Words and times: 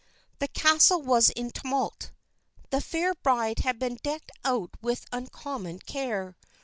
The 0.39 0.47
castle 0.47 0.99
was 1.03 1.29
in 1.29 1.45
a 1.45 1.51
tumult. 1.51 2.09
The 2.71 2.81
fair 2.81 3.13
bride 3.13 3.59
had 3.59 3.77
been 3.77 3.99
decked 4.01 4.31
out 4.43 4.71
with 4.81 5.05
uncommon 5.11 5.77
care. 5.77 6.35